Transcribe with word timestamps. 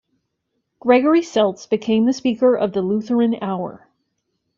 Gregory 0.79 1.21
Seltz 1.21 1.67
became 1.69 2.05
the 2.07 2.11
Speaker 2.13 2.55
of 2.55 2.73
"The 2.73 2.81
Lutheran 2.81 3.35
Hour". 3.39 3.87